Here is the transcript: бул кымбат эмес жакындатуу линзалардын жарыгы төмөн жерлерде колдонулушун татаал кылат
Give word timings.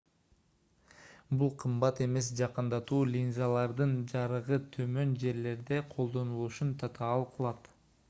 бул 1.41 1.51
кымбат 1.63 2.01
эмес 2.05 2.31
жакындатуу 2.41 3.03
линзалардын 3.11 3.95
жарыгы 4.15 4.61
төмөн 4.77 5.15
жерлерде 5.25 5.83
колдонулушун 5.97 6.77
татаал 6.85 7.33
кылат 7.37 7.75